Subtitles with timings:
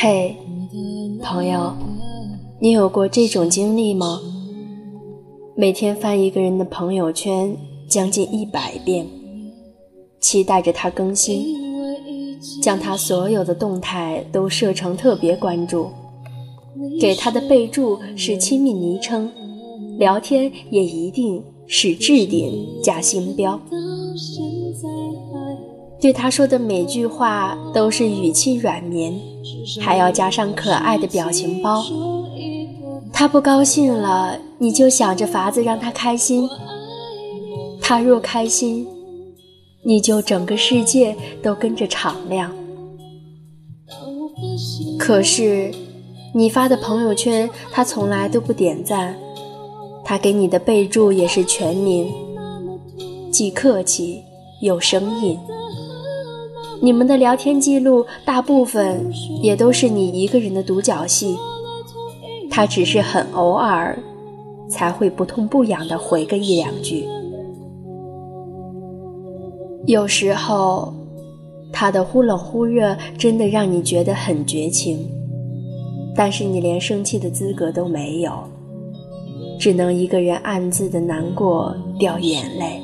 [0.00, 0.36] 嘿，
[1.20, 1.72] 朋友，
[2.60, 4.20] 你有过这种经历吗？
[5.56, 7.56] 每天翻一个人的朋友圈
[7.88, 9.04] 将近一百遍，
[10.20, 11.44] 期待着他更新，
[12.62, 15.88] 将他所有的动态都设成特别关注，
[17.00, 19.28] 给他的备注是亲密昵称，
[19.98, 23.60] 聊天也一定是置顶加星标。
[26.00, 29.20] 对他说的每句话都是语气软绵，
[29.80, 31.84] 还要加上可爱的表情包。
[33.12, 36.48] 他不高兴了，你就想着法子让他开心。
[37.80, 38.86] 他若开心，
[39.82, 42.52] 你就整个世界都跟着敞亮。
[44.98, 45.72] 可是，
[46.32, 49.16] 你发的朋友圈他从来都不点赞，
[50.08, 52.10] 他给你的备注也是全名，
[53.30, 54.22] 既客气
[54.62, 55.38] 又生硬。
[56.80, 61.36] 你们的聊天记录大部分也都是你一个人的独角戏，
[62.50, 63.98] 他只是很偶尔
[64.70, 67.06] 才会不痛不痒的回个一两句。
[69.84, 70.94] 有时候，
[71.70, 75.06] 他的忽冷忽热真的让你觉得很绝情，
[76.16, 78.32] 但是你连生气的资格都没有，
[79.58, 82.82] 只能一个人暗自的难过掉眼泪。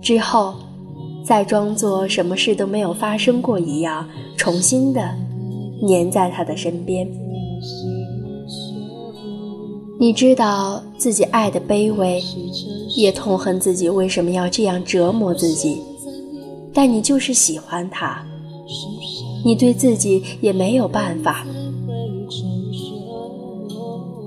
[0.00, 0.54] 之后。
[1.26, 5.00] 再装作什么事都没有发生过一样，重新的
[5.82, 7.08] 黏在他的身边。
[9.98, 12.22] 你知道自己爱的卑微，
[12.94, 15.80] 也痛恨自己为什么要这样折磨自己，
[16.74, 18.22] 但你就是喜欢他，
[19.42, 21.46] 你对自己也没有办法。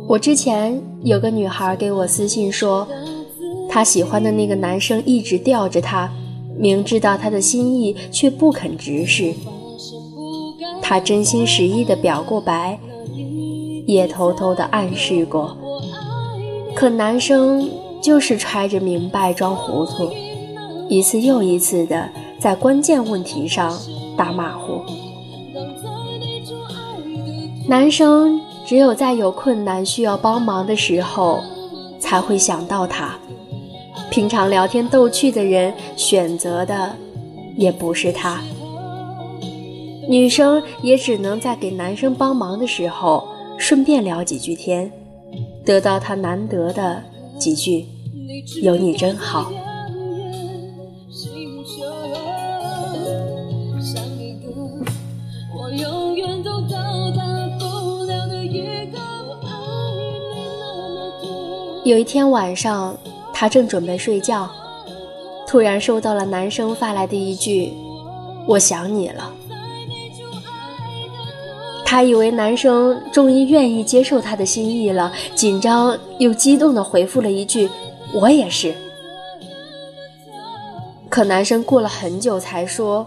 [0.07, 2.87] 我之前有个女孩给我私信说，
[3.69, 6.09] 她喜欢的那个男生一直吊着她。
[6.59, 9.31] 明知道他的心意，却不肯直视。
[10.81, 12.79] 他真心实意的表过白，
[13.85, 15.55] 也偷偷的暗示过，
[16.73, 17.69] 可男生
[18.01, 20.11] 就是揣着明白装糊涂，
[20.89, 22.09] 一次又一次的
[22.39, 23.77] 在关键问题上
[24.17, 24.81] 打马虎。
[27.67, 31.41] 男生只有在有困难需要帮忙的时候，
[32.01, 33.17] 才会想到他。
[34.11, 36.93] 平常聊天逗趣的人选择的
[37.55, 38.41] 也不是他，
[40.09, 43.25] 女生也只能在给男生帮忙的时候
[43.57, 44.91] 顺便聊几句天，
[45.63, 47.01] 得到他难得的
[47.39, 47.85] 几句
[48.61, 49.49] “有你真好”。
[61.87, 62.95] 有一天晚上。
[63.39, 64.49] 她正准备睡觉，
[65.45, 67.71] 突然收到了男生发来的一句
[68.47, 69.31] ：“我想你了。”
[71.85, 77.69] 她以为男生终于愿意接受她的心意了，紧张又激动地回复了一句
[78.11, 78.73] ：“我也是。”
[81.09, 83.05] 可男生过了很久才说：“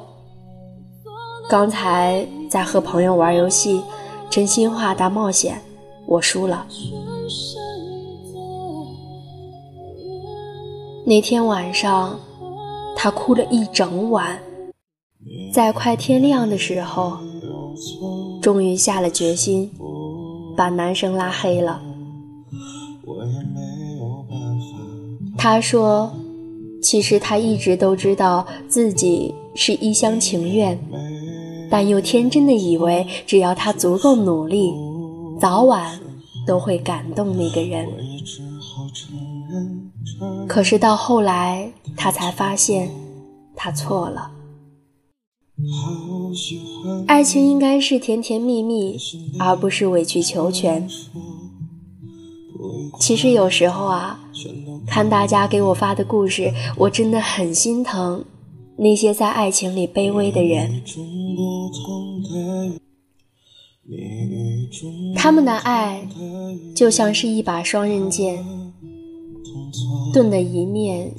[1.50, 3.82] 刚才在和朋友玩游戏，
[4.30, 5.60] 真心话大冒险，
[6.06, 6.64] 我输了。”
[11.10, 12.20] 那天晚上，
[12.94, 14.40] 他哭了一整晚，
[15.52, 17.18] 在快天亮的时候，
[18.40, 19.68] 终于下了决心，
[20.56, 21.82] 把男生拉黑了。
[25.36, 26.12] 他说
[26.80, 30.78] ：“其实他一直都知道自己是一厢情愿，
[31.68, 34.72] 但又天真的以为只要他足够努力，
[35.40, 35.98] 早晚
[36.46, 37.88] 都会感动那个人。”
[40.48, 42.90] 可是到后来，他才发现，
[43.54, 44.30] 他错了。
[47.06, 48.96] 爱情应该是甜甜蜜蜜，
[49.38, 50.88] 而不是委曲求全。
[52.98, 54.20] 其实有时候啊，
[54.86, 58.24] 看大家给我发的故事，我真的很心疼
[58.76, 60.82] 那些在爱情里卑微的人。
[65.16, 66.06] 他们的爱
[66.74, 68.44] 就像是一把双刃剑。
[70.12, 71.14] 钝的一面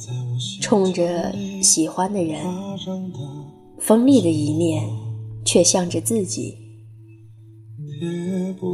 [0.62, 2.44] 冲着喜欢的人，
[3.80, 4.88] 锋利的一面
[5.46, 6.58] 却向着自己。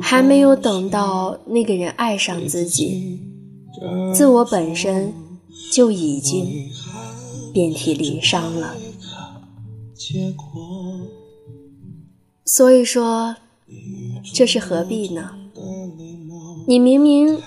[0.02, 3.20] 还没有等到那个人爱上自己，
[4.14, 5.14] 自我本身
[5.72, 6.46] 就已经
[7.54, 8.76] 遍体鳞伤了。
[12.46, 13.36] 所以说，
[14.34, 15.32] 这是何必呢？
[16.68, 17.38] 你明明。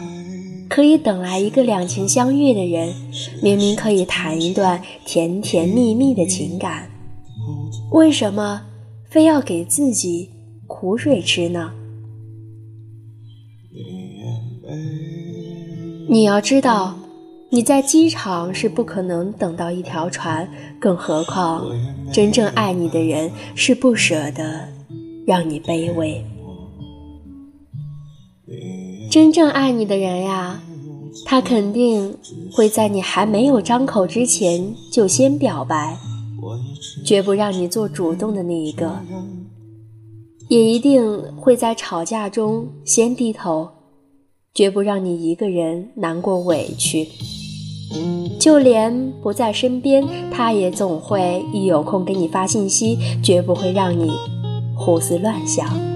[0.70, 2.94] 可以等来一个两情相悦的人，
[3.42, 6.88] 明明可以谈一段甜甜蜜蜜的情感，
[7.90, 8.62] 为什么
[9.08, 10.30] 非要给自己
[10.68, 11.72] 苦水吃呢？
[16.08, 16.96] 你要知道，
[17.50, 21.66] 你在机场是不可能等到一条船，更何况
[22.12, 24.68] 真正爱你的人是不舍得
[25.26, 26.24] 让你卑微。
[29.10, 30.62] 真正爱你的人呀，
[31.24, 32.16] 他肯定
[32.52, 35.96] 会在你还没有张口之前就先表白，
[37.04, 39.00] 绝不让你做主动的那一个，
[40.46, 43.68] 也一定会在吵架中先低头，
[44.54, 47.08] 绝不让你一个人难过委屈。
[48.38, 54.12] 就连不在身边，他也总会一有空给你发信息，绝不会让你
[54.76, 55.89] 胡思乱想。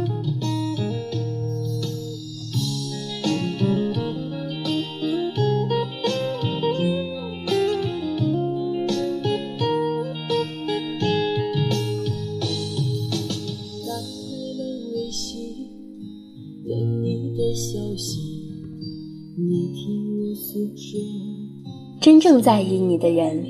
[22.00, 23.44] 真正在意你的人，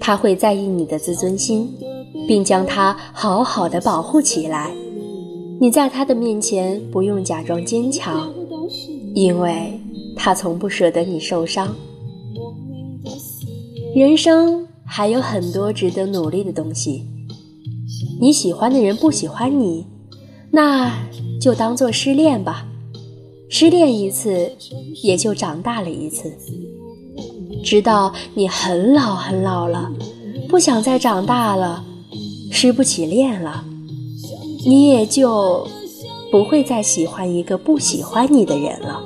[0.00, 1.68] 他会在意你的自尊心，
[2.26, 4.72] 并将它好好的保护起来。
[5.60, 8.32] 你在他的面前不用假装坚强，
[9.14, 9.80] 因为
[10.14, 11.74] 他从不舍得你受伤。
[13.96, 17.04] 人生还有很多值得努力的东西。
[18.20, 19.84] 你喜欢的人不喜欢你，
[20.52, 20.92] 那
[21.40, 22.67] 就当做失恋吧。
[23.50, 24.52] 失恋一次，
[25.02, 26.32] 也就长大了一次。
[27.64, 29.90] 直到你很老很老了，
[30.48, 31.84] 不想再长大了，
[32.50, 33.64] 失不起恋了，
[34.64, 35.66] 你也就
[36.30, 39.02] 不会再喜欢一个不喜欢你的人了。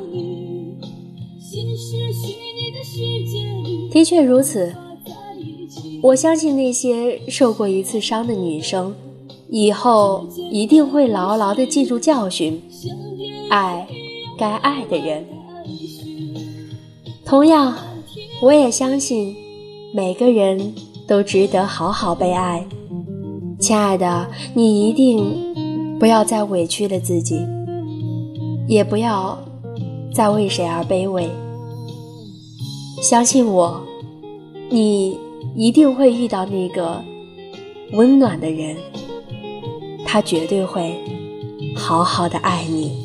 [3.90, 4.74] 的确如此，
[6.02, 8.94] 我相信那些受过一次伤的女生，
[9.48, 12.60] 以后一定会牢牢的记住教训，
[13.48, 13.88] 爱。
[14.42, 15.24] 该爱的人，
[17.24, 17.76] 同样，
[18.40, 19.36] 我也相信
[19.94, 20.74] 每个人
[21.06, 22.66] 都值得好好被爱。
[23.60, 27.38] 亲爱的，你一定不要再委屈了自己，
[28.66, 29.38] 也不要
[30.12, 31.30] 再为谁而卑微。
[33.00, 33.80] 相信我，
[34.68, 35.16] 你
[35.54, 37.00] 一定会遇到那个
[37.92, 38.76] 温暖的人，
[40.04, 40.98] 他绝对会
[41.76, 43.01] 好好的爱你。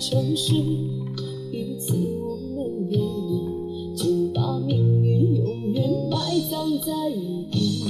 [0.00, 5.44] 城市，一次我们别离，就把命运永
[5.74, 6.16] 远埋
[6.50, 7.84] 葬在雨底。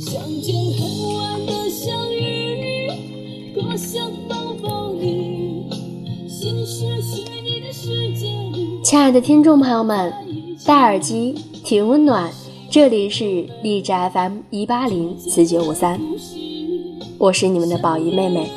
[0.00, 2.90] 相见恨晚的相遇，
[3.54, 5.62] 多想抱抱你。
[6.26, 10.12] 现实虚拟的世界里，亲爱的听众朋友们，
[10.66, 12.32] 戴耳机挺温暖。
[12.68, 16.00] 这里是荔枝 FM 一八零四九五三，
[17.18, 18.50] 我是你们的宝仪妹妹。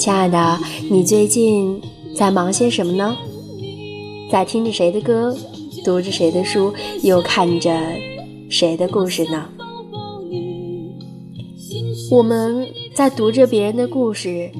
[0.00, 0.58] 亲爱的，
[0.90, 1.78] 你最近
[2.16, 3.14] 在忙些什么呢？
[4.30, 5.36] 在听着谁的歌，
[5.84, 7.78] 读着谁的书，又看着
[8.48, 9.46] 谁的故事呢？
[12.10, 14.50] 我们在读着别人的故事，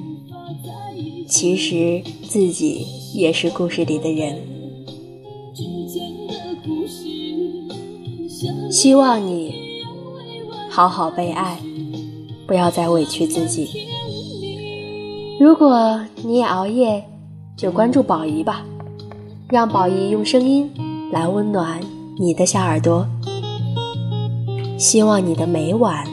[1.26, 4.36] 其实自己也是故事里的人。
[8.70, 9.54] 希望你
[10.68, 11.58] 好好被爱，
[12.46, 13.88] 不要再委屈自己。
[15.40, 17.02] 如果你也熬夜，
[17.56, 18.62] 就关注宝仪吧，
[19.48, 20.70] 让宝仪用声音
[21.10, 21.80] 来温暖
[22.18, 23.06] 你的小耳朵。
[24.76, 26.06] 希望你的每晚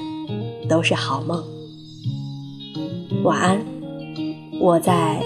[0.69, 1.43] 都是好梦，
[3.25, 3.59] 晚安，
[4.61, 5.21] 我在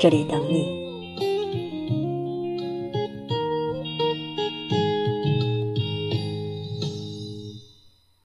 [0.00, 0.75] 这里等你。